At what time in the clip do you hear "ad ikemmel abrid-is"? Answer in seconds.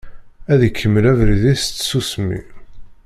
0.51-1.61